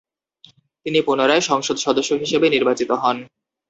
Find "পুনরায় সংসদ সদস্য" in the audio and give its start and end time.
1.01-2.11